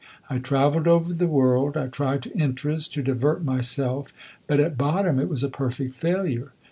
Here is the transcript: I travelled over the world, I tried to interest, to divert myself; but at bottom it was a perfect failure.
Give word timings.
I 0.31 0.39
travelled 0.39 0.87
over 0.87 1.13
the 1.13 1.27
world, 1.27 1.77
I 1.77 1.85
tried 1.85 2.23
to 2.23 2.35
interest, 2.35 2.91
to 2.93 3.03
divert 3.03 3.43
myself; 3.45 4.11
but 4.47 4.59
at 4.59 4.75
bottom 4.75 5.19
it 5.19 5.29
was 5.29 5.43
a 5.43 5.47
perfect 5.49 5.93
failure. 5.95 6.53